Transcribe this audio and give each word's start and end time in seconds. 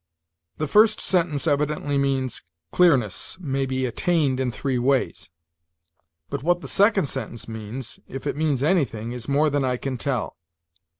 The 0.57 0.65
first 0.65 0.99
sentence 0.99 1.45
evidently 1.45 1.95
means, 1.95 2.41
"Clearness 2.71 3.37
may 3.39 3.67
be 3.67 3.85
attained 3.85 4.39
in 4.39 4.51
three 4.51 4.79
ways"; 4.79 5.29
but 6.27 6.41
what 6.41 6.61
the 6.61 6.67
second 6.67 7.05
sentence 7.05 7.47
means 7.47 7.99
if 8.07 8.25
it 8.25 8.35
means 8.35 8.63
anything 8.63 9.11
is 9.11 9.29
more 9.29 9.51
than 9.51 9.63
I 9.63 9.77
can 9.77 9.99
tell. 9.99 10.37